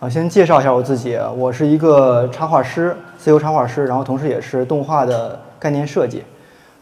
[0.00, 6.22] 啊，先介绍一下我自己，我是一个插画师，自由插画师，然后同时也是动画的概念设计，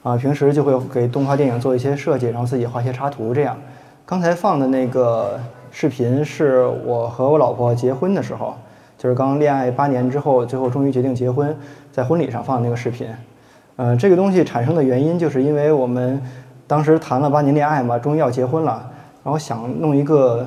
[0.03, 3.57] 啊，平时就会给动画电影做一些设计，然后自己画些插图这样。
[4.05, 5.41] 刚才放的那个
[5.71, 8.55] 视频是我和我老婆结婚的时候，
[8.98, 11.57] 就是刚恋爱八年之后，最后终于决定结婚，
[11.91, 13.09] 在婚礼上放的那个视频。
[13.77, 16.21] 呃，这个东西产生的原因就是因为我们
[16.67, 18.87] 当时谈了八年恋爱嘛，终于要结婚了，
[19.25, 20.46] 然后想弄一个。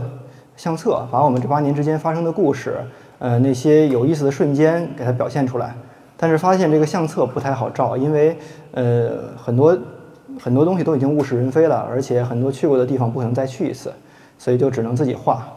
[0.60, 2.80] 相册把我们这八年之间发生的故事，
[3.20, 5.74] 呃，那些有意思的瞬间给它表现出来。
[6.18, 8.38] 但是发现这个相册不太好照，因为
[8.74, 9.78] 呃很多
[10.38, 13.90] 很多东西都已经物是人非了，而且很多去过的地方不可能再去一次，
[14.38, 15.48] 所以就只能自己画。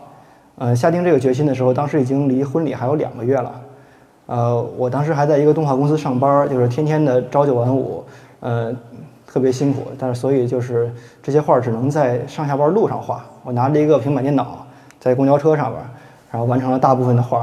[0.56, 3.60] 呃，下定这个决心的时候，当时已经离婚礼还有两个月了。
[4.26, 8.04] 呃，我当时还在一个动画公司上班，就是天天的朝九晚五，
[8.38, 8.72] 呃，
[9.26, 9.88] 特别辛苦。
[9.98, 13.24] 但是所以就是这些画只能在上下班路上画。
[13.42, 14.61] 我拿着一个平板电脑。
[15.02, 15.82] 在公交车上边，
[16.30, 17.40] 然后完成了大部分的画，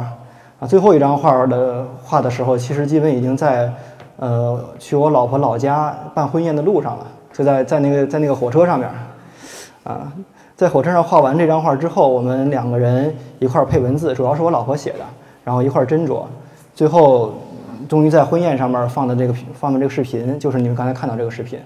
[0.61, 3.69] 啊，最后一张画的画的时候，其实基本已经在，
[4.15, 8.89] 呃，去我老婆老家办婚宴的路上了，就在在那个在那个火车上面，
[9.83, 10.09] 啊，
[10.55, 14.99] 在火车上画完这张画之后，我们两个人一块儿配文字，主要是我老婆写的，
[15.43, 16.23] 然后一块儿斟酌，
[16.73, 17.33] 最后
[17.89, 21.59] 终于在婚宴上面放的这个放的这个视频，就是你们刚才看到这个视频，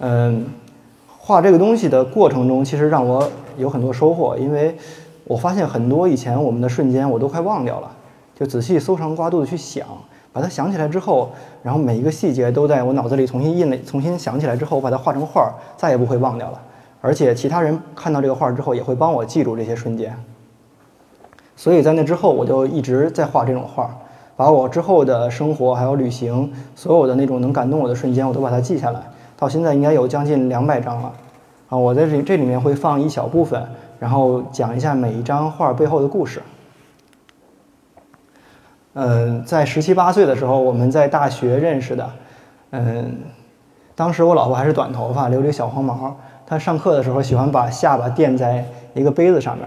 [0.00, 0.44] 嗯，
[1.18, 4.76] 画这个东西的过程中，其实让我有很多收获，因为。
[5.28, 7.90] 我发现很多以前我们的瞬间，我都快忘掉了。
[8.38, 9.86] 就仔细搜肠刮肚的去想，
[10.32, 11.30] 把它想起来之后，
[11.62, 16.60] 然后每一个细节都在我脑子里重新印了，重新想起来之后，我把它画成画，再也不会忘掉了。
[17.00, 20.14] 而且其他人看到这个画之后，也会帮我记住这些瞬间。
[21.56, 23.96] 所以在那之后，我就一直在画这种画，
[24.36, 29.00] 把我之后的生活还有旅行所有的那种能感动我的瞬间，我都把它记下来。
[29.36, 31.12] 到现在应该有将近两百张了。
[31.68, 33.66] 啊，我在这这里面会放一小部分。
[33.98, 36.42] 然后讲一下每一张画背后的故事。
[38.94, 42.10] 嗯，在十七八岁的时候，我们在大学认识的。
[42.70, 43.14] 嗯，
[43.94, 46.16] 当时我老婆还是短头发，留着小黄毛。
[46.46, 48.64] 她上课的时候喜欢把下巴垫在
[48.94, 49.66] 一个杯子上面，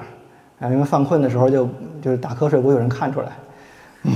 [0.60, 1.68] 啊，因为犯困的时候就
[2.02, 3.28] 就是打瞌睡不会有人看出来。
[4.04, 4.14] 嗯，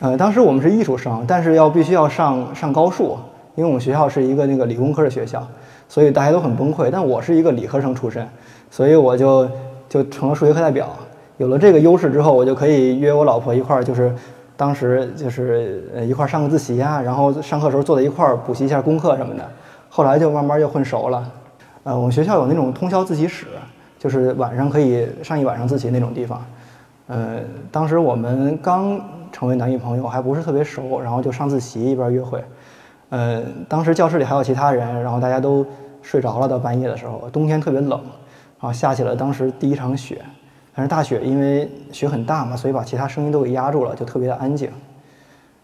[0.00, 3.18] 呃，当时我们是艺术生，但是要必须要上上高数，
[3.54, 5.46] 因为我们学校是一个那个理工科的学校，
[5.88, 6.90] 所以大家都很崩溃。
[6.92, 8.28] 但我是一个理科生出身。
[8.70, 9.48] 所以我就
[9.88, 10.88] 就成了数学课代表，
[11.38, 14.14] 有了这个优势之后，我就可以约我老婆一块儿，就是
[14.58, 19.48] 当时就是一块儿上个自习啊，然后上课时候坐在一块儿补习一下功课什么的。
[19.88, 21.32] 后来就慢慢就混熟了。
[21.84, 23.46] 呃，我们学校有那种通宵自习室，
[23.98, 26.44] 就是晚上可以上一晚上自习那种地方。
[27.06, 27.38] 呃，
[27.72, 29.00] 当时我们刚
[29.32, 32.44] 成为男女朋友，还不是特别熟，然后就上自习一边约会。
[33.10, 35.64] 呃，当时教室里还有其他人，然后大家都
[36.02, 38.00] 睡着了，到半夜的时候，冬天特别冷。
[38.60, 40.20] 啊，下起了当时第一场雪，
[40.74, 44.68] 但是大雪因为雪很大嘛，所以把其他声音都给压住了，就特别的安静。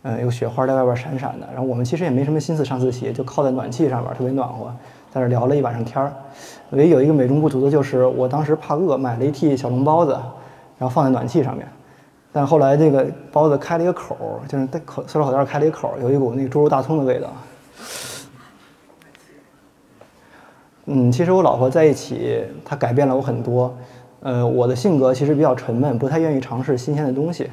[0.02, 1.48] 嗯，有雪花在外边闪闪的。
[1.52, 4.72] 然后我们其实也没什么心思上自习，就靠在暖气上边，特别暖和，
[5.12, 6.12] 在那聊了一晚上天儿。
[6.70, 10.12] 唯一有一个美中不足的就是，我当时怕饿，买了一屉小笼包子，
[10.78, 11.66] 然后放在暖气上面。
[12.36, 17.28] 但后来这个包子开了一个口，就是带口塑料口袋开了一个口，有一股那个猪肉大葱的味道。
[20.86, 23.72] 嗯，其实我老婆在一起，她改变了我很多。
[24.18, 27.48] 呃，我的性格其实比较沉闷，不太愿意尝试新鲜的东西。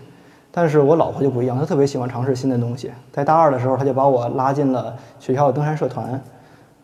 [0.52, 2.92] 但是我老婆就不一样，她特别喜欢尝试新的东西。
[3.12, 6.20] 在大二的时候，她就把我拉进了学校的登山社团，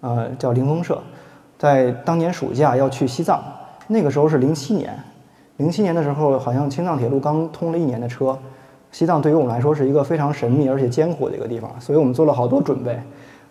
[0.01, 1.01] 呃，叫灵峰社。
[1.57, 3.43] 在当年暑假要去西藏，
[3.87, 4.95] 那个时候是零七年。
[5.57, 8.37] 零七年的时候，好像青藏铁路刚通了一年的车。
[8.91, 12.97] 西藏对于我们来说是一个非常神秘而且艰苦的一个地方，所以我们做了好多准备。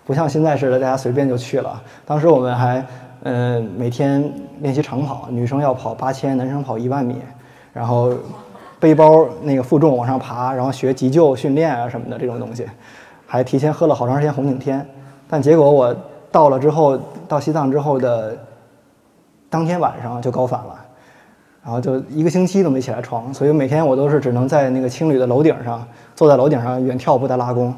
[0.05, 1.83] 不像现在似的，大家随便就去了。
[2.05, 2.85] 当时我们还，
[3.25, 7.17] 嗯，每天练习长跑，女生要跑八千，男生跑一万米，
[7.73, 8.13] 然后
[8.79, 12.65] 背包那个负重往上爬，然后学急救训练啊什么的这种东西，
[13.27, 14.87] 还提前喝了好长时间红景天。
[15.29, 15.95] 但结果我
[16.31, 16.97] 到了之后，
[17.27, 18.39] 到西藏之后的
[19.51, 20.86] 当天晚上就高反了，
[21.67, 25.85] 然后就一个星期都没起来床，所以每天我都是只能在那个青旅的楼顶上，
[26.15, 27.75] 坐在楼顶上远眺布达拉宫。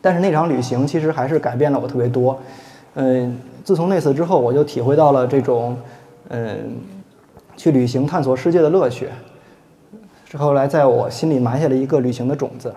[0.00, 2.38] 但是那场旅行其实还是改变了我特别多，
[2.94, 5.76] 嗯，自从那次之后，我就体会到了这种，
[6.28, 6.76] 嗯，
[7.56, 9.08] 去旅行探索世界的乐趣。
[10.24, 12.72] 之后来在我心里埋下了一个旅行的种子。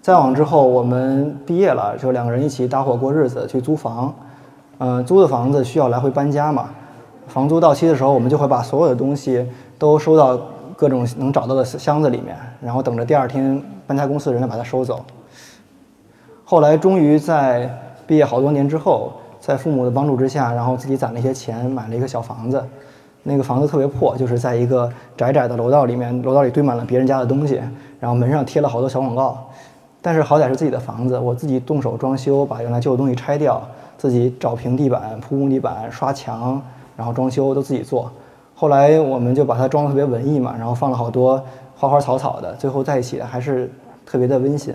[0.00, 4.14] 再往之后，我们毕业了，就两个人一起搭伙过日子，去租房，
[4.78, 6.70] 嗯，租的房子需要来回搬家嘛，
[7.32, 9.42] 房租到期的时候，我们就会把所有的东西
[9.78, 10.38] 都收到
[10.76, 15.02] 各种能找到的箱子里面，然后等着第二天搬家公司的人来把它收走。
[16.44, 17.70] 后来终于在
[18.06, 22.62] 毕业好多年之后，在父母的帮助之下，然后自己攒了一些钱，买了一个小房子。
[23.22, 27.62] 那个房子特别破，就是在一个窄窄的楼道里面，楼道里堆满了别人家的东西，
[27.98, 29.42] 然后门上贴了好多小广告。
[30.02, 33.62] 但是好歹是自己的房子，我自己动手装修，把原来旧的东西拆掉，
[33.96, 36.60] 自己找平地板、铺木地板、刷墙，
[36.96, 38.10] 然后装修都自己做。
[38.54, 41.42] 后来我们就把它装得特别文艺嘛，然后放了好多
[41.74, 43.70] 花花草草的，最后在一起还是
[44.06, 44.74] 特别的温馨。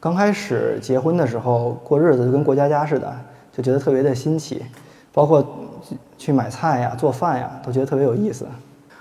[0.00, 3.12] 刚开始结婚的时候过日子就跟过家家似的，
[3.52, 4.62] 就觉得特别的新奇，
[5.12, 5.44] 包括
[6.16, 8.46] 去买菜呀、做饭呀，都觉得特别有意思。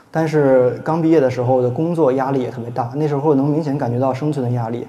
[0.10, 4.88] 但是刚毕业的时候的工作压力也特别大，那时候能明显感觉到生存的压力。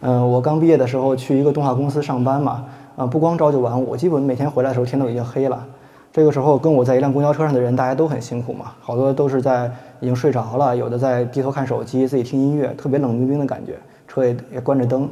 [0.00, 2.64] 嗯，我刚毕业的时候去一个动画公司上班嘛，
[2.96, 5.64] 啊，不光朝九晚五，基本每天回来的时候天都已经黑了。
[6.12, 9.70] 这个时候跟我在一辆公交车上的人，大家都很辛苦嘛，好多都是在
[10.00, 13.78] 已经睡着了，有的在低头看手机，自己听音乐，特别冷冰冰的感觉，
[14.08, 15.08] 车也也关着灯。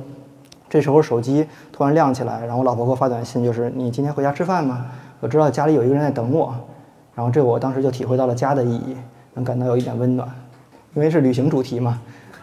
[0.69, 4.87] 这时候手机突然亮起来，然后我老婆给我发短信，就是你今天回家吃饭吗？
[5.21, 6.53] 我知道家里有一个人在等我，
[7.15, 8.97] 然后这我当时就体会到了家的意义，
[9.35, 10.29] 能感到有一点温暖，
[10.95, 12.01] 因为是旅行主题嘛。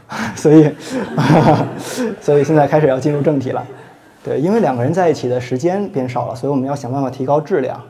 [0.35, 0.71] 所以
[2.21, 3.65] 所以现在开始要进入正题了。
[4.23, 7.81] 对，因为两个人在一起的时间变少了，所以我们要想办法提高质量。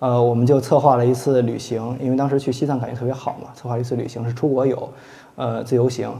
[0.00, 4.88] 呃，我们就策划了一次旅行，因为当时去西藏感觉特别好嘛，策划一次旅行是出国游，
[5.36, 6.12] 呃，自由行。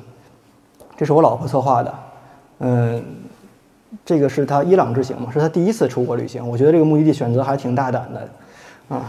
[0.97, 1.95] 这是我老婆策划的，
[2.59, 3.03] 嗯，
[4.05, 6.47] 这个是她伊朗之行嘛，是她第一次出国旅行。
[6.49, 8.29] 我觉得这个目的地选择还挺大胆的，
[8.97, 9.05] 啊。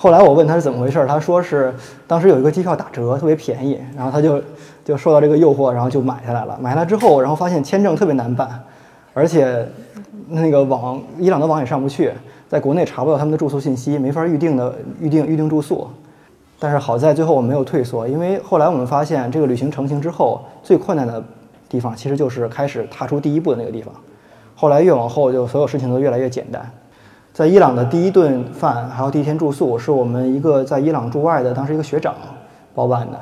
[0.00, 1.74] 后来我问他是怎么回事，他说是
[2.06, 4.40] 当时有一个机票打折，特别便宜，然后他就
[4.84, 6.56] 就受到这个诱惑，然后就买下来了。
[6.62, 8.62] 买下来之后，然后发现签证特别难办，
[9.12, 9.66] 而且
[10.28, 12.12] 那个网伊朗的网也上不去，
[12.48, 15.86] 在国内查不到他们的住宿信息，没法预定的预定预定住宿。
[16.58, 21.22] 但是好在最后我没有退缩，因为后来我们发现这个旅行成型之后，最困难的
[21.68, 23.94] 地方其实就是开始踏出第一步的那个地方。
[24.56, 26.68] 后来越往后，就所有事情都越来越简单。
[27.32, 32.14] 在伊朗的第一顿饭，还有第一天住宿，是我们一个在伊朗驻外的当时一个学长
[32.74, 33.20] 包办的。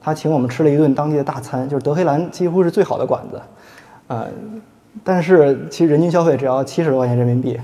[0.00, 3.40] 他请我们吃了一顿当地的大餐，就是德黑兰几乎是最好的馆子，
[4.08, 4.26] 呃，
[5.04, 7.56] 但是其实人均消费只要七十多块钱人民币，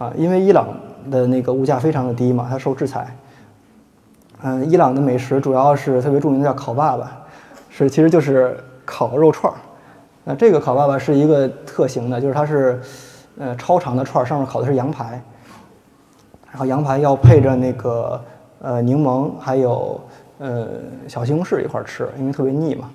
[0.00, 0.66] 啊，因为伊朗
[1.10, 3.14] 的那个物价非常的低嘛，它受制裁。
[4.42, 7.12] 嗯，伊朗的美食主要是特别著名的叫烤爸爸，
[7.68, 9.56] 是其实就是烤肉串儿。
[10.24, 12.80] 那这个烤爸爸是一个特型的，就是它是。
[13.38, 15.18] 呃，超长的串儿上面烤的是羊排，
[16.50, 18.20] 然后羊排要配着那个
[18.60, 19.98] 呃柠檬，还有
[20.38, 20.66] 呃
[21.08, 22.90] 小西红柿一块儿吃，因为特别腻嘛。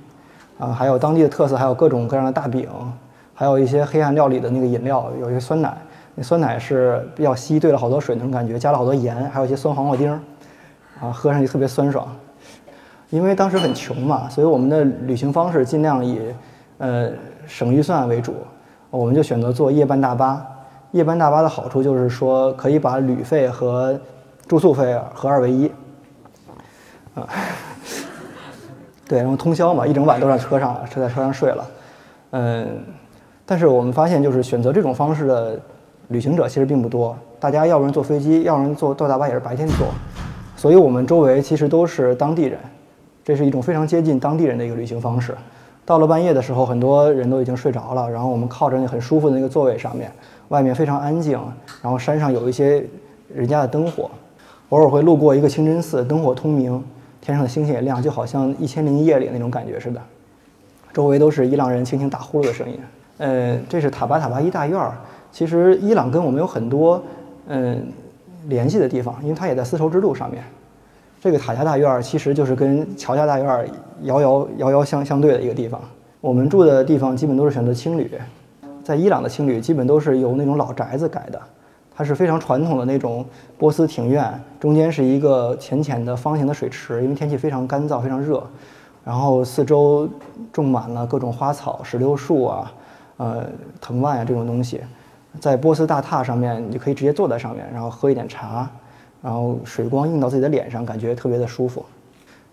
[0.60, 2.69] 啊，还有当地的特色，还有各种各样的大饼，
[3.34, 5.75] 还有一些黑暗料理的那个饮料，有一些酸奶，
[6.15, 10.19] 那酸奶是比较稀，兑了好多水那种感觉，加了好多盐，还有一些酸黄瓜丁儿，
[11.01, 12.07] 啊，喝上去特别酸爽。
[13.09, 16.21] 因为当时很穷嘛，所以我们的旅行方式尽量以
[16.79, 17.12] 呃
[17.45, 18.33] 省预算为主。
[18.89, 20.45] 我们就选择坐夜班大巴。
[20.91, 24.00] 夜班大巴的好处就是说，可以把旅费和
[24.47, 25.69] 住宿费合二为一。
[27.13, 27.27] 啊，
[29.06, 31.67] 对，然后通宵嘛，一整晚都在车上，车在车上睡了。
[32.31, 32.83] 嗯，
[33.45, 35.59] 但是我们发现，就是选择这种方式的
[36.10, 37.16] 旅行者其实并不多。
[37.40, 39.88] 大家要不然坐飞机，要不然坐坐大巴也是白天坐。
[40.56, 42.57] 所以我们周围其实都是当地人，
[43.24, 45.36] 这是一种非常接近当地人的一个旅行方式。
[45.86, 48.10] 到了半夜的时候，很多人都已经睡着了。
[48.10, 50.12] 然后我们靠着那很舒服的那个座位上面，
[50.48, 51.40] 外面非常安静。
[51.81, 52.84] 然后山上有一些
[53.31, 54.10] 人家的灯火，
[54.69, 56.84] 偶尔会路过一个清真寺，灯火通明，
[57.22, 60.01] 天上的星星也亮，就好像一千零一夜里那种感觉似的。
[60.91, 62.79] 周围都是伊朗人轻轻打呼噜的声音。
[63.18, 64.94] 呃，这是塔巴塔巴一大院儿。
[65.36, 67.04] 其实伊朗跟我们有很多
[67.50, 67.86] 嗯
[68.48, 70.42] 联系的地方，因为它也在丝绸之路上面。
[71.20, 73.68] 这个塔家大院儿其实就是跟乔家大院儿
[74.04, 75.82] 遥遥遥遥相相对的一个地方。
[76.22, 78.10] 我们住的地方基本都是选择青旅，
[78.82, 81.42] 在伊朗的青旅基本都是由那种老宅子改的，
[81.94, 83.25] 它是非常传统的那种
[83.58, 88.42] 波斯庭院，中间是一个浅浅的方形的水池，因为天气非常干燥、非常热，
[89.04, 90.08] 然后四周
[90.54, 92.72] 种满了各种花草、石榴树啊、
[93.18, 93.44] 呃
[93.82, 94.80] 藤蔓啊这种东西，
[95.39, 98.70] 在波斯大榻上面，你就可以直接坐在上面，然后喝一点茶。
[99.22, 101.84] 然后水光映到自己的脸上，感觉特别的舒服。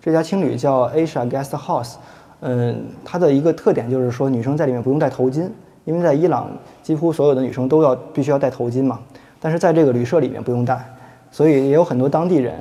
[0.01, 1.97] 这家青旅叫 Asia Guest House，
[2.41, 5.51] 嗯，它的一个特点就是说女生在里面不用戴头巾，
[5.85, 6.51] 因为在伊朗
[6.83, 8.99] 几乎所有的女生都要必须要戴头巾嘛。
[9.39, 10.83] 但是在这个旅社里面不用戴，
[11.31, 12.55] 所以也有很多当地人，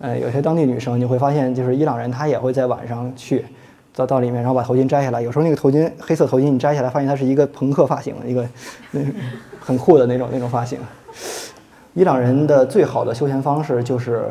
[0.00, 3.44] 呃，有些当地女生你会发现，就是伊朗人他也会在晚上去
[3.94, 5.20] 到到里面，然后把头巾摘下来。
[5.20, 8.48] 有时候那个头巾黑色头巾你摘下来，发现它是一个朋克发型，一个
[8.90, 9.00] 那
[9.60, 10.78] 很酷的那种那种发型。
[11.94, 14.24] 伊朗人的最好的休闲方式就是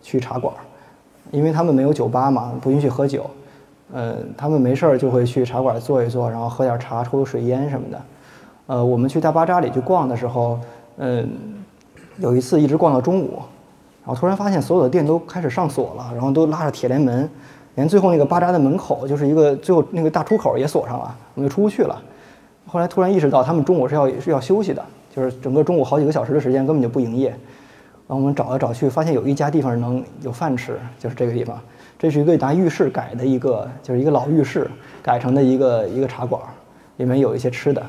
[0.00, 0.54] 去茶馆，
[1.32, 3.28] 因为他们没有酒吧嘛，不允许喝酒。
[3.92, 8.02] 呃，他们没事儿就会去茶馆坐一坐，然后喝点茶、抽抽水烟什么的。
[8.68, 10.60] 呃，我们去大巴扎里去逛的时候，
[10.98, 11.28] 嗯，
[12.18, 13.42] 有一次一直逛到中午，
[14.04, 17.28] 然后突然发现所有的店都开始上锁了，然后都拉着铁帘门，
[17.74, 22.00] 连最后那个巴扎的门口就是一个最后那个大出口也锁上了，我们就出不去了。
[22.66, 24.84] 后来突然意识到他们中午是要是要休息的，
[25.14, 27.28] 就是整个中午好几个小时的时间根本就不营业。
[27.30, 31.58] 然后我们找来找去，发现有一家地方能有饭吃，就是这个地方。
[31.96, 34.68] 这是一个拿浴室改的一个，就是一个老浴室
[35.02, 36.42] 改成的一个一个茶馆，
[36.96, 37.80] 里面有一些吃的。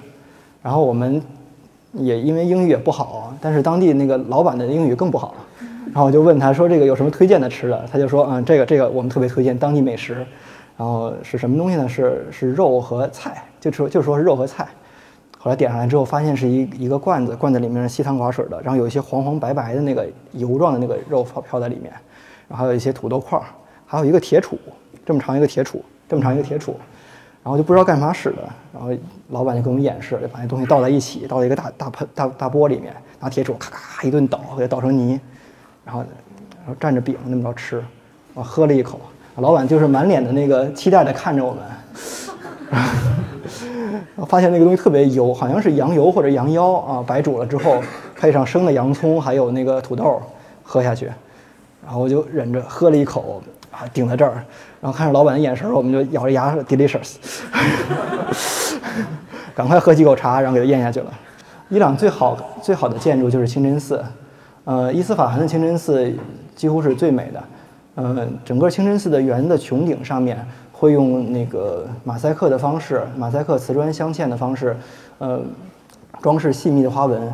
[0.61, 1.19] 然后我们
[1.93, 5.33] 也因为英语也不好，但是当地那个老板的英语更不好。
[5.93, 10.25] 然后我就问他说：“这个有什么推荐的吃的？”他就说：“嗯，这个这个我们特别推荐当地美食。
[10.77, 11.87] 然后是什么东西呢？
[11.87, 14.67] 是是肉和菜，就说就说是肉和菜。
[15.37, 21.91] 后来点上来之后，发现是一一个罐子，罐子里面是稀汤寡水的，然后有一些黄黄白白的那个油状的那个肉飘飘在里面，
[22.47, 23.45] 然后还有一些土豆块儿，
[23.85, 24.55] 还有一个铁杵，
[25.05, 25.75] 这么长一个铁杵，
[26.09, 26.73] 这么长一个铁杵，
[27.43, 28.37] 然后就不知道干嘛使的。
[28.73, 28.89] 然后
[29.29, 35.19] 老板就给我们演示，就把那东西倒在一起，倒在一个大大盆大大锅里面，拿铁杵咔咔一顿捣，给它捣成泥，
[35.85, 37.83] 然后然后蘸着饼那么着吃。
[38.33, 38.99] 我喝了一口，
[39.35, 41.61] 老板就是满脸的那个期待的看着我们。
[44.15, 47.81] 我发现那个东西特别油，好像是羊油或者羊腰啊，白煮了之后
[48.15, 50.21] 配上生的洋葱，还有那个土豆，
[50.63, 51.07] 喝下去，
[51.83, 54.33] 然后我就忍着喝了一口啊，顶在这儿，
[54.79, 57.15] 然后看着老板的眼神，我们就咬着牙 delicious，
[59.55, 61.11] 赶快喝几口茶，然后给它咽下去了。
[61.69, 64.03] 伊朗最好最好的建筑就是清真寺，
[64.63, 66.11] 呃，伊斯法罕的清真寺
[66.55, 67.43] 几乎是最美的，
[67.95, 70.45] 呃，整个清真寺的圆的穹顶上面。
[70.73, 74.75] 会用那个马赛克的方式，马赛克瓷砖镶嵌的方式，
[75.19, 75.39] 呃，
[76.23, 77.31] 装饰细密的花纹。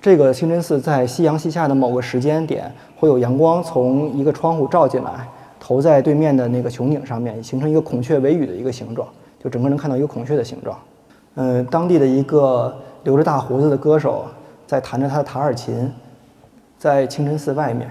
[0.00, 5.28] 这个清真寺在夕阳西下的某个时间点，会有阳光从一个窗户照进来，
[5.60, 9.06] 投在对面的那个穹顶上面，形成一个孔雀尾羽的一个形状，
[9.40, 10.76] 就整个能看到一个孔雀的形状。
[11.36, 14.24] 嗯，当地的一个留着大胡子的歌手
[14.66, 15.88] 在弹着他的塔尔琴，
[16.82, 17.88] 在清真寺外面，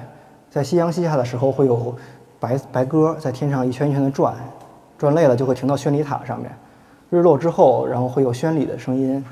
[0.50, 1.96] 在夕阳西下的时候，会有
[2.42, 4.36] 白白鸽在天上一圈一圈的转。
[4.98, 6.52] 转累了就会停到宣礼塔上面，
[7.10, 9.24] 日落之后，然后会有宣礼的声音，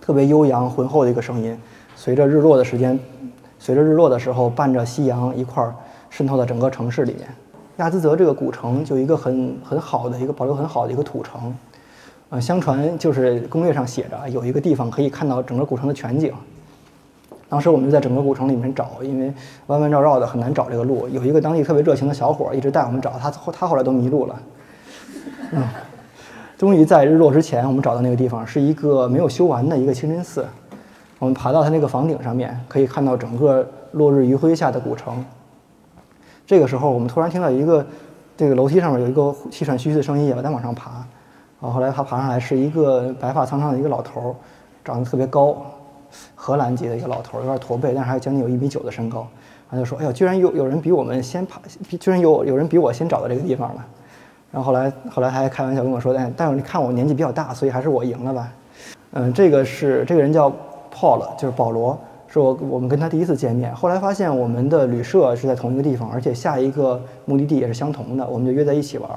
[0.00, 1.56] 特别悠扬浑厚的一个声音。
[1.94, 2.98] 随着日落的时间，
[3.60, 5.72] 随着日落的时候，伴着夕阳一块儿
[6.10, 7.28] 渗透到整个城市里面。
[7.76, 11.56] 亚兹泽这个古城就一个很很好的一个保留很好的一个土城，
[12.30, 16.34] 呃，相传就是攻略上写着有一个地方可以看到整个古城的全景。
[17.48, 19.32] 当时我们就在整个古城里面找，因为
[19.68, 21.08] 弯弯绕绕的很难找这个路。
[21.08, 24.40] 有一个当地特别热情的小伙一直带我们找，他后他后来都迷路了。
[25.52, 25.64] 嗯，
[26.58, 30.44] 终于在日落之前，我们找到那个地方，是一个没有修完的一个清真寺。
[31.18, 35.24] 我们爬到它那个房顶上面，可以看到整个落日余晖下的古城。
[36.46, 37.84] 这个时候，我们突然听到一个
[38.36, 40.90] 这个楼梯上面有一个气喘吁吁的声音，也在往上爬。
[41.60, 44.36] 然后后来他爬上来，是一个白发苍苍的一个老头，
[44.84, 45.56] 长得特别高，
[46.34, 49.26] 荷兰籍的一个老头，有点驼背，但是还有将近有一米九的身高。
[49.70, 51.60] 他就说：“哎呀，居然有有人比我们先爬，
[52.00, 53.86] 居然有有人比我先找到这个地方了。”
[54.50, 58.52] 然后后来，后来还开玩笑跟我说：“哎，但是你看我年纪比较大，所以还是我赢了吧。”
[59.12, 60.50] 嗯，这个是这个人叫
[60.90, 61.98] Paul，就是保罗，
[62.28, 63.74] 是我我们跟他第一次见面。
[63.74, 69.10] 后来发现我们的旅社是在同一个地方，而且下一个目的地也是相同的，我们就约在一起玩。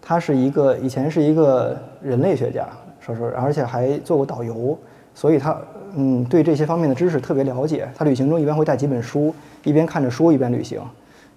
[0.00, 2.66] 他是一个以前是一个人类学家，
[3.00, 4.76] 说说，而且还做过导游，
[5.14, 5.56] 所以他
[5.96, 7.88] 嗯对这些方面的知识特别了解。
[7.94, 10.80] 他旅行中一般会带几本书，一边看着书一边旅行。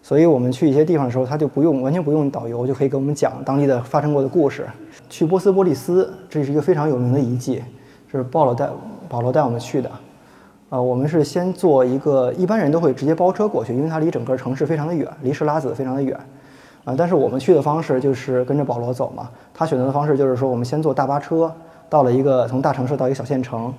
[0.01, 4.67] 所以我们去一些地方的时候，他就不用完全不用导游，就可以给我们讲当地的发生过的故事。
[5.09, 7.63] 去波斯波利斯，这是一个非常有名的遗迹，
[8.11, 8.69] 是保罗带
[9.07, 9.89] 保罗带我们去的。
[10.69, 16.19] 呃，我们是先坐一个，一般人都会直接包车过去，因为它离整个城市非常的远，离什拉子非常的远。
[16.83, 19.29] 啊，但是我们去的方式就是跟着保罗走嘛。
[19.53, 21.49] 他选择的方式就是说，我们先坐大巴车
[21.93, 23.71] 到了一个从大城市到一个小县城，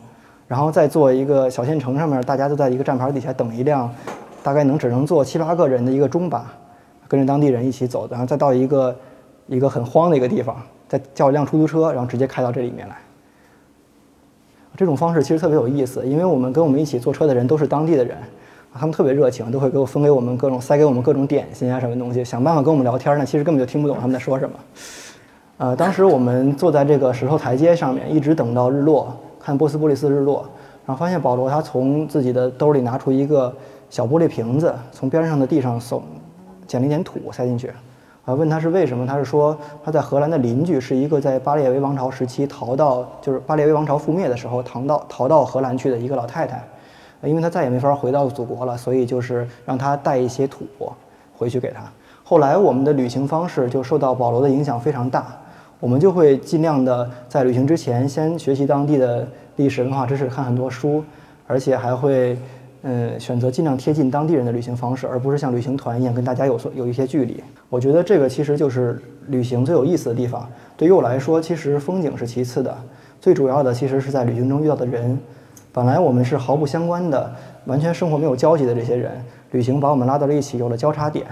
[0.46, 3.90] 然后再坐一个小县城上面，大家都在一个站牌底下等一辆。
[4.40, 6.46] 大概能只能坐七八个人的一个中巴，
[7.08, 8.96] 跟着当地人一起走，然后再到一个
[9.48, 12.96] 一个很荒的一个地方，再叫一辆出租车，然后直接开到这里面来。
[14.76, 18.16] 这种方式其实特别有意思，因为我们跟我们一起坐车的人都是当地的人，
[18.72, 23.26] 他们特别热情，都会给我分给我们各种塞给我们各种点心啊什么东西，想办法跟我们聊天呢。
[23.26, 24.54] 其实根本就听不懂他们在说什么。
[25.64, 30.44] 呃，当时我们坐在这个石头台阶上面，一直等到日落，看波斯波利斯日落，
[30.84, 33.50] 然后发现保罗他从自己的兜里拿出一个。
[33.90, 36.02] 小玻璃瓶子从边上的地上送，
[36.66, 37.72] 捡了一点土塞进去，
[38.24, 39.06] 啊，问他是为什么？
[39.06, 46.62] 他是说他在荷兰的邻居是一个在巴列维王朝时期逃到，就是巴列维王朝覆灭的时候逃到逃到荷兰去的一个老太太，
[47.20, 50.66] 呃因为他再也没法回到祖国了，所以就是让他带一些土
[51.36, 51.82] 回去给他。
[52.24, 55.26] 后来我们的旅行方式就受到保罗的影响非常大，
[55.84, 61.04] 我们就会尽量的在旅行之前先学习当地的历史文化知识，看很多书，
[61.46, 62.38] 而且还会。
[62.86, 67.42] 嗯，选择尽量贴近当地人的旅行方式，而不是像旅行团一样跟大家有所有一些距离。
[67.70, 70.46] 我觉得这个其实就是旅行最有意思的地方。
[70.76, 72.76] 对于我来说，其实风景是其次的，
[73.22, 75.18] 最主要的其实是在旅行中遇到的人。
[75.72, 79.12] 本来我们是毫不相关的，完全生活没有交集的这些人，
[79.52, 81.24] 旅行把我们拉到了一起，有了交叉点。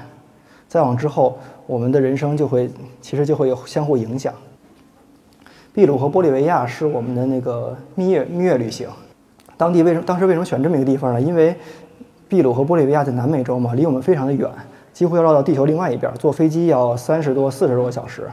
[0.73, 2.71] 再往之后，我们的人生就会
[3.03, 4.33] 其实就会有相互影响。
[5.75, 8.89] 秘鲁和玻利维亚是我们的那个蜜月蜜月旅行。
[9.59, 11.21] 当地为什么当时为什么选这么一个地方呢？
[11.21, 11.55] 因为
[12.31, 14.49] 秘鲁和玻利维亚在南美洲嘛，离我们非常的远，
[14.95, 18.27] 几乎要绕到地球另外一边，坐飞机要三十多、四十多个小时。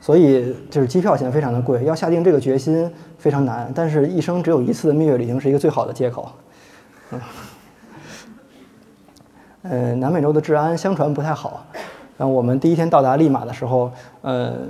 [0.00, 3.68] 所以就是机票钱非常的贵，要下定这个决心非常难。
[3.74, 6.30] 但是，一生只有一次的蜜月旅行是一个最好的借口。
[7.10, 7.20] 嗯，
[9.68, 11.64] 呃，南美洲的治安相传不太好。
[12.18, 13.90] 然后我们第一天到达利马的时候，
[14.22, 14.68] 嗯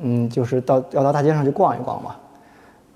[0.00, 2.14] 嗯，就是到要到大街上去逛一逛嘛。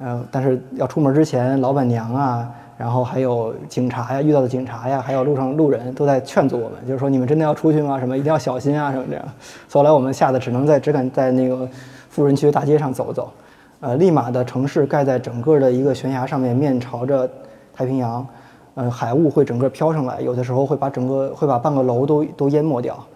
[0.01, 7.99] 嗯，但是要出门之前，老板娘啊，然后还有警察呀，遇到的警察呀，还有路上路人都在劝阻我们，就是说你们真的要出去吗？
[7.99, 9.25] 什么一定要小心啊，什么这样。
[9.73, 11.67] 后来我们吓得只能在只敢在那个
[12.11, 13.33] 富人区的大街上走走。
[13.81, 17.29] 呃，利马的城市盖在整个的一个悬崖上面，面朝着
[17.75, 18.27] 太平洋。
[18.75, 23.07] 呃，海雾会整个飘上来，有的时候会把整个会把半个楼都都淹没掉。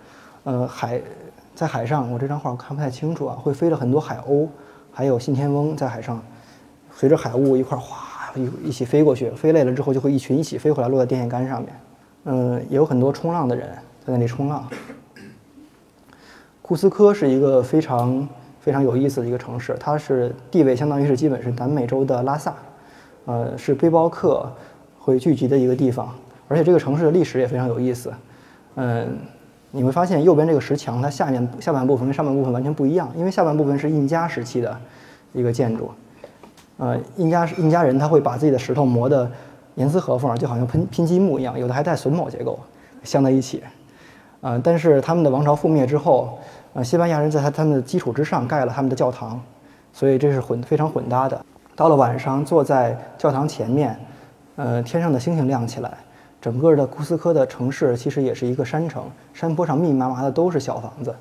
[0.45, 1.01] 呃，海
[1.55, 4.47] 在海上，我这张画我看不太清楚啊，会飞了很多海鸥，
[4.93, 6.23] 还有信天翁在海上。
[6.93, 11.71] 随着海雾一块哗一一起飞过去，飞累了之后就会一群一起飞回来，落在电线杆上面。
[12.25, 13.69] 嗯，也有很多冲浪的人
[14.05, 14.65] 在那里冲浪。
[16.63, 18.29] 库斯科是一个非常
[18.61, 22.55] 非常有意思的一个城市，它是地位相当于是基本是南美洲的拉萨，
[23.27, 24.51] 呃，是背包客
[25.09, 26.09] 会聚集的一个地方。
[26.49, 28.13] 而且这个城市的历史也非常有意思。
[28.77, 29.19] 嗯，
[29.71, 34.79] 你会发现右边这个石墙，它下面下半部分跟上半部分完全不一样，因为下半部分是印加时期的
[35.33, 35.91] 一个建筑。
[36.79, 39.31] 呃，印加印加人他会把自己的石头磨得
[39.75, 42.59] 严丝合缝，就好像拼拼积木一样，有的还带榫卯结构
[43.03, 43.63] 镶在一起。
[44.41, 46.39] 呃，但是他们的王朝覆灭之后，
[46.73, 49.41] 呃，西班牙人在他他们的基础之上盖了他们的教堂，
[49.93, 51.45] 所以这是混非常混搭的。
[51.75, 53.99] 到了晚上，坐在教堂前面，
[54.59, 55.99] 呃，天上的星星亮起来，
[56.41, 61.15] 整个的库斯科的城市其实也是一个山城，山坡上密密麻麻的都是小房子，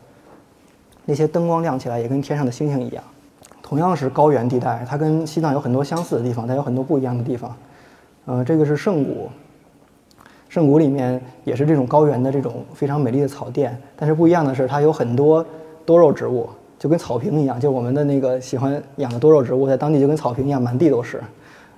[1.05, 3.03] 那些灯光亮起来也跟天上的星星一样。
[3.61, 7.55] 同样是高原地带，它跟西藏有很多相似的地方，但有很多不一样的地方。
[8.25, 9.29] 呃，这个是圣谷，
[10.49, 15.45] 圣谷里面也是这种高原的这种非常美丽的草甸，但是不一样的是，它有很多
[15.85, 21.21] 多肉植物，就跟草坪一样，就我们的那个喜欢养的多肉植物，在当地就跟草坪一样，满地都是。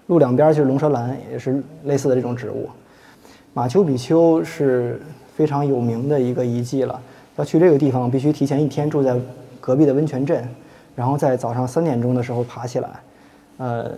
[0.09, 2.67] 路两边就是龙舌兰，也是类似的这种植物。
[3.53, 4.99] 马丘比丘是
[5.35, 6.99] 非常有名的一个遗迹了，
[7.35, 9.15] 要去这个地方必须提前一天住在
[9.61, 10.43] 隔壁的温泉镇。
[10.95, 12.89] 然后在早上三点钟的时候爬起来，
[13.57, 13.91] 呃，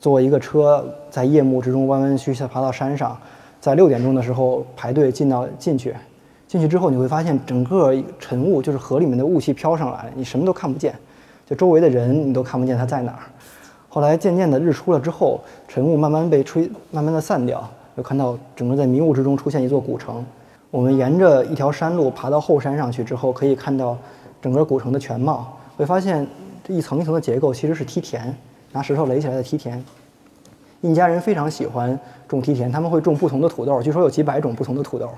[0.00, 3.16] 坐一个车在夜幕之中弯弯曲曲地爬到山上，
[3.60, 5.94] 在六点钟的时候排队进到进去，
[6.48, 10.92] 进去之后你会发现整个晨雾就是河里面的雾气飘上来，你什么都看不见，
[11.46, 13.22] 就周围的人你都看不见他在哪儿。
[13.94, 17.64] 后来渐渐的日出了之后，晨雾慢慢被吹，慢慢的散掉，
[17.96, 20.26] 就看到整个在迷雾之中出现一座古城。
[20.72, 23.96] 我们沿着一条山路爬到后山上去之后，可以看到
[24.42, 25.56] 整个古城的全貌。
[25.76, 26.26] 会发现
[26.64, 28.36] 这一层一层的结构其实是梯田，
[28.72, 29.80] 拿石头垒起来的梯田。
[30.80, 35.08] 印加人非常喜欢种梯田，他们会种不同的土豆，据说有几百种不同的土豆，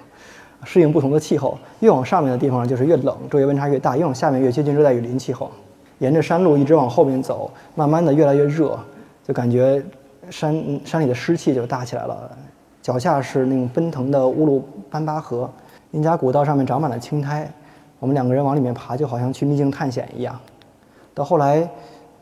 [0.64, 1.56] 适应不同的气候。
[1.80, 5.50] 越往上面的地方就是越冷，昼夜温差越大；越往下面越接近热带雨林气候。
[5.98, 8.78] 沿着山路一直往后面走，慢慢的越来越热，
[9.24, 9.82] 就感觉
[10.30, 12.30] 山山里的湿气就大起来了。
[12.82, 15.50] 脚下是那种奔腾的乌鲁班巴河，
[15.90, 17.50] 林加古道上面长满了青苔。
[17.98, 20.38] 我们两个人往里面爬，就好像去秘境探险一样。
[21.14, 21.68] 到后来，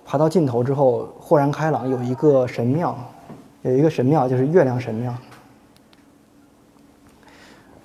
[0.05, 2.97] 爬到尽头之后，豁然开朗，有一个神庙，
[3.63, 5.13] 有一个神庙就是月亮神庙。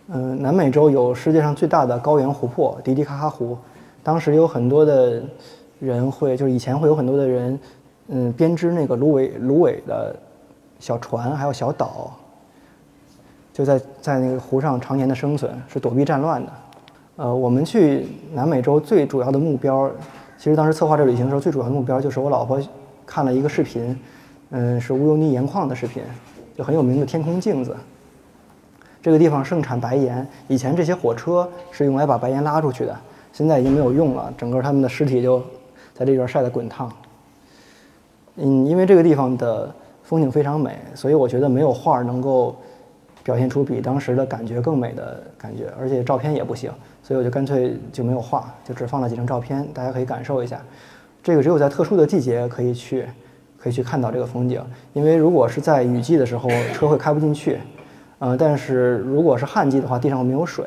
[0.10, 3.58] 嗯，南美洲有世界上最大的高原湖泊——迪迪卡哈湖。
[4.02, 5.21] 当时有很多的
[5.80, 7.60] 人会，就是以前会有很多的人，
[8.08, 10.15] 嗯，编织那个芦苇芦苇的
[10.80, 12.12] 小船，还有小岛，
[13.54, 16.52] 就在在那个湖上常年的生存，是躲避战乱的。
[17.15, 19.89] 呃，我们去南美洲最主要的目标，
[20.38, 22.60] 其实当时策划这旅行的时候，最主要的目标就是我老婆
[23.06, 23.98] 看了一个视频，
[24.52, 26.02] 嗯，是乌尤尼盐矿的视频，
[26.58, 27.76] 就很有名的天空镜子。
[29.02, 32.98] 这个地方盛产白盐，以前这些火车是用来把白盐拉出去的，
[33.32, 35.42] 现在已经没有用了，整个他们的尸体就
[36.00, 36.90] 在这边晒得滚烫。
[38.38, 39.70] 嗯，因为这个地方的
[40.02, 42.56] 风景非常美，所以我觉得没有画能够
[43.22, 46.72] 表现出比当时的感觉更美的感觉，而且照片也不行。
[47.04, 50.62] 所以我就干脆就没有画，就只放了几张照片，大家可以感受一下。
[51.22, 53.06] 这个只有在特殊的季节可以去，
[53.58, 54.64] 可以去看到这个风景。
[54.94, 57.60] 因为如果是在雨季的时候，车会开不进去，
[58.20, 60.66] 呃，但是如果是旱季的话，地上没有水，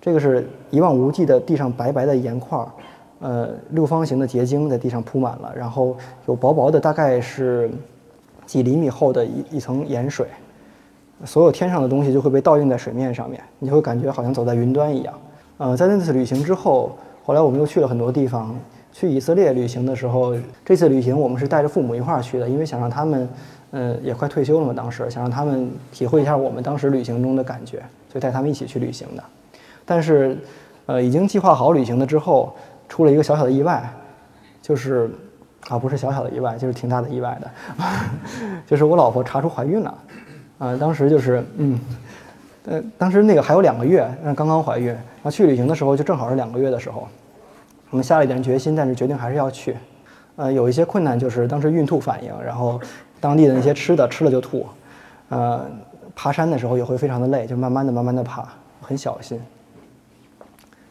[0.00, 2.66] 这个是一望无际的地上白白的岩块儿，
[3.22, 7.70] 呃，六方形的结晶在地上铺满了，然后有薄薄的大概是
[8.44, 10.26] 几厘米厚的一一层盐水，
[11.24, 15.14] 所有天上的东西就会被倒映在水面上面，你就会感觉好像走在云端一样。
[15.58, 16.90] 呃，在那次旅行之后，
[17.24, 18.54] 后来我们又去了很多地方。
[18.94, 23.26] 去以色列旅行的时候，这次旅行我们是带着父母一块儿去的，因为想让他们，
[23.70, 27.78] 呃，也快退休了嘛，当时想让他们体会一下我们当时旅行中的感觉，
[28.10, 29.24] 所以带他们一起去旅行的。
[29.86, 30.36] 但是，
[30.84, 32.54] 呃，已经计划好旅行的之后，
[32.92, 33.90] 出了一个小小的意外，
[34.60, 35.10] 就是，
[35.66, 37.50] 啊，不是小小的意外，就是挺大的意外的，
[38.68, 39.98] 就是我老婆查出怀孕了，
[40.58, 41.80] 啊，当时就是，嗯，
[42.66, 47.08] 呃，当时那个还有两个月，刚刚怀孕，然后去旅行的时候就正好是两个月的时候。
[47.88, 49.74] 我们下了一点决心，但是决定还是要去。
[50.36, 52.78] 呃，有一些困难，就是当时孕吐反应，然后
[53.20, 54.66] 当地的那些吃的吃了就吐。
[55.30, 55.64] 呃，
[56.14, 58.46] 爬山的时候也会非常的累，就慢慢的、慢慢的爬，
[58.82, 59.40] 很小心。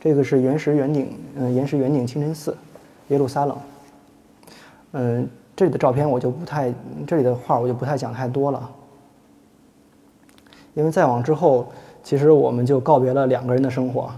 [0.03, 2.57] 这个是原石圆顶，嗯，岩石圆顶清真寺，
[3.09, 3.55] 耶路撒冷。
[4.93, 6.73] 嗯，这里的照片我就不太，
[7.05, 8.67] 这里的画我就不太讲太多了，
[10.73, 14.09] 因为再往之后，其实我们就告别了两个人的生活。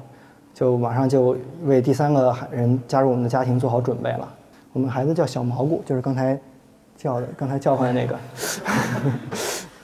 [0.53, 4.33] 就马上就为第三个人加入我们的家庭做好准备了。
[4.71, 6.39] 我们孩子叫小蘑菇，就是刚才
[6.95, 8.19] 叫的，刚才叫唤的那个。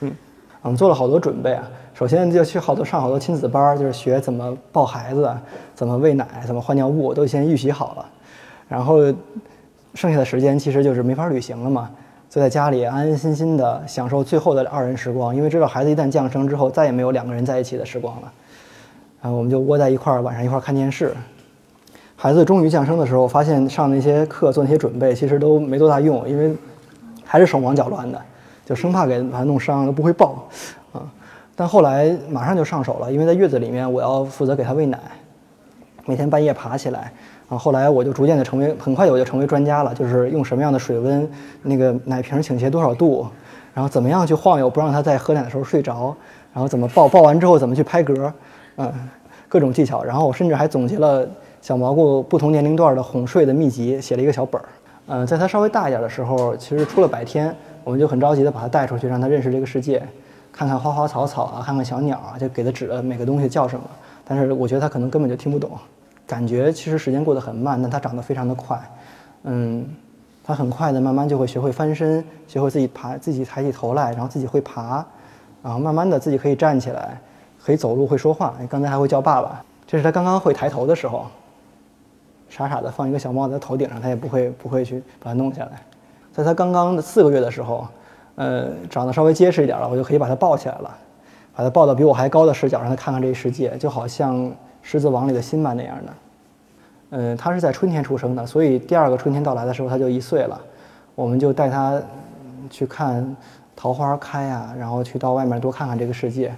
[0.00, 0.16] 嗯，
[0.62, 1.68] 我们做了好多准备啊。
[2.00, 5.30] 首先就去好多上好多亲子班，就是学怎么抱孩子，
[5.74, 8.06] 怎么喂奶，怎么换尿布，都先预习好了。
[8.66, 9.00] 然后
[9.92, 11.90] 剩下的时间其实就是没法旅行了嘛，
[12.30, 18.32] 就在家里安安心心的享受最后的二人时光，因为知道孩子一旦降生之后，再也没有两个人在一起的时光了。
[19.20, 21.14] 然后，我们就窝在一块儿，晚上一块儿看电视。
[22.16, 26.56] 孩子终于降生的时候，发现上那些课做那些准备，其实都没多大用，因为
[27.26, 28.18] 还是手忙脚乱的，
[28.64, 30.48] 就生怕给他弄伤，都不会抱。
[31.60, 34.98] 但后来马上就上手了，因为在月子里面，我要负责给他喂奶，
[36.06, 37.12] 每天半夜爬起来。
[37.50, 43.26] 啊，后来我就逐渐的成为，很快我就成为专家了，就是用什么样的水温，那个奶瓶倾斜多少度，
[43.74, 46.16] 然后怎么样去晃悠，不让他在喝奶的时候睡着，
[46.54, 48.32] 然后怎么抱，抱完之后怎么去拍嗝。
[48.78, 48.90] 嗯，
[49.46, 51.28] 各种技巧，然后我甚至还总结了
[51.60, 54.64] 小蘑菇不同年龄段的哄睡的秘籍，写了一个小本儿。
[55.08, 60.02] 嗯，在它稍微大一点的时候，其实出了白天，我们就很着急的把它带出去，让它认识这个世界，
[60.60, 63.86] 看看花花草草啊，看看小鸟啊，就给它指了每个东西叫什么。
[64.26, 65.70] 但是我觉得它可能根本就听不懂，
[66.26, 68.78] 感觉其实时间过得很慢，但它长得非常的快。
[69.44, 69.88] 嗯，
[70.44, 75.02] 它很快的慢慢就会学会翻身，学会自己爬，自己抬起头来，然后自己会爬，
[75.62, 77.18] 然后慢慢的自己可以站起来。
[77.64, 78.54] 可以走路，会说话。
[78.68, 79.64] 刚才还会叫爸爸。
[79.86, 81.24] 这是他刚刚会抬头的时候，
[82.50, 85.80] 傻傻的放一个小帽子在头顶上，他也不会不会去把它弄下来。
[86.34, 87.88] 在他刚刚的四个月的时候，
[88.40, 90.90] 呃，长得稍微结实一点了，我就可以把它抱起来了，
[91.54, 94.34] 把它抱到比我还高的视角，让他看看这个世界，就好像
[94.80, 96.12] 《狮子王》里的辛巴那样的。
[97.10, 100.58] 嗯，他是在春天出生的，所以第二个春天到来的时候他就一岁了，
[101.14, 102.00] 我们就带他
[102.70, 103.36] 去看
[103.76, 106.50] 桃花开啊，然后去到外面多看看这个世界。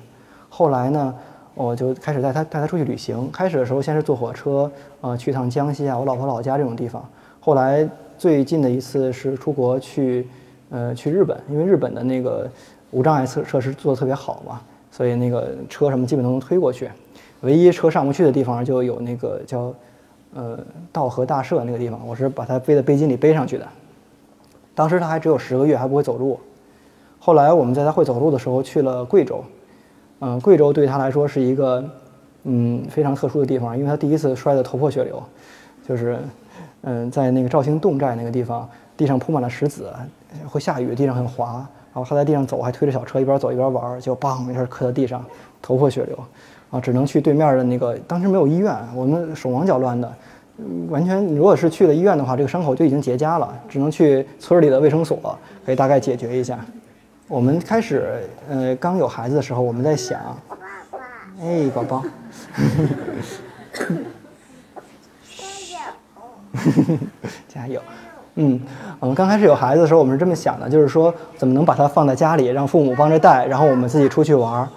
[0.49, 1.12] 后来呢，
[1.55, 3.29] 我就开始带他带他出去旅行。
[3.33, 7.05] 开始的时候，先是坐火车，呃，去趟江西啊，我老婆老家这种地方。
[7.40, 10.29] 后来最近的一次是出国去，
[10.72, 12.50] 呃，去日本，因为日本的那个
[12.90, 16.90] 无障碍设设施做的特别好嘛，所以那个车什么基本都能推过去。
[17.42, 19.74] 唯一车上不去的地方就有那个叫，
[20.35, 20.58] 呃，
[20.90, 23.68] 道和大社那个地方，我是把它背在背巾里背上去的。
[24.74, 26.40] 当时他还只有十个月，还不会走路。
[27.18, 29.44] 后来我们在他会走路的时候去了贵州。
[30.20, 31.85] 嗯，贵州对他来说是一个，
[32.44, 35.22] 嗯，非常特殊的地方，因为他第一次摔得头破血流，
[35.87, 36.16] 就是，
[36.82, 39.92] 嗯，在那个肇兴侗寨那个地方，地上铺满了石子，
[40.49, 45.25] 会下雨，地上很滑，然后他在地上走，还推着小车一边走一边玩，就梆一下磕到地上，
[45.61, 46.18] 头破血流，
[46.71, 50.12] 啊，只能去对面的那个，当时没有医院，我们手忙脚乱的，
[50.88, 55.18] 完全，如果是去了医院的话，这个伤口就已经结痂了，只能去村里的卫生所，
[55.64, 56.59] 可以大概解决一下。
[57.29, 60.21] 我们开始，呃，刚有孩子的时候，我们在想，
[61.40, 62.05] 哎，宝宝，
[65.25, 66.99] 加油，
[67.49, 67.81] 加油，
[68.37, 68.59] 嗯，
[68.99, 74.68] 我们刚开始有孩子的时候，我们是这么想的，就是说，怎么能把他放在家里，让父母帮着带，然后我们自己出去玩儿。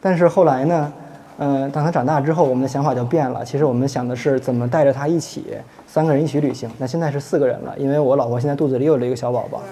[0.00, 0.92] 但是后来呢，
[1.38, 3.44] 嗯，当他长大之后，我们的想法就变了。
[3.44, 6.70] 其实我们想的是怎么带着他一起，三个人一起旅行。
[6.78, 9.62] 那现在是四个人了，因为我老婆现在肚子里有了一个小宝宝，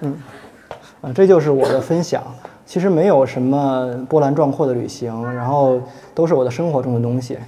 [0.00, 0.16] 嗯。
[1.02, 2.22] 啊，这就是我的分享。
[2.64, 5.78] 其实没有什么波澜壮阔的旅行，然后
[6.14, 7.38] 都是我的生活中的东西。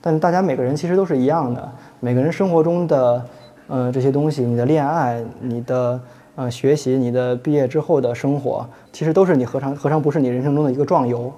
[0.00, 3.22] 但大家每个人其实都是一样的，每个人生活中的，
[3.66, 6.00] 呃，这些东西，你的恋爱，你的，
[6.36, 11.32] 呃，学习你的毕业之后的生活，其实都是你何尝何尝不是你人生中的一个壮游？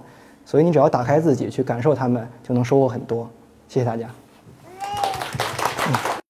[0.44, 3.28] 所以你只要打开自己去感受他们，就能收获很多。
[3.68, 4.08] 谢谢大家。